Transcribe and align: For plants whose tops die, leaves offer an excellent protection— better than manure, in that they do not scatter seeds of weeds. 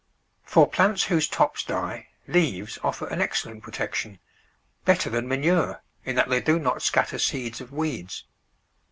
For 0.41 0.67
plants 0.67 1.03
whose 1.03 1.27
tops 1.27 1.63
die, 1.63 2.07
leaves 2.27 2.79
offer 2.83 3.05
an 3.09 3.21
excellent 3.21 3.61
protection— 3.61 4.17
better 4.83 5.11
than 5.11 5.27
manure, 5.27 5.83
in 6.05 6.15
that 6.15 6.27
they 6.27 6.41
do 6.41 6.57
not 6.57 6.81
scatter 6.81 7.19
seeds 7.19 7.61
of 7.61 7.71
weeds. 7.71 8.23